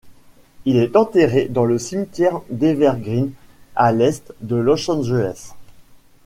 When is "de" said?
4.41-4.55